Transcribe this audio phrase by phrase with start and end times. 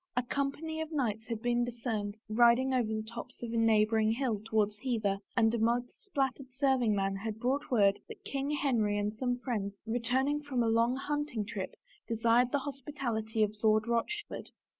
[0.17, 4.41] A company of knights had been discerned riding over the tops of a neighboring hill
[4.43, 9.13] towards Hever and a mud spattered serving man had brought word that King Henry and
[9.15, 11.75] some friends, returning from a long hunting trip,
[12.07, 14.49] desired the hospi tality of Lord Rochford.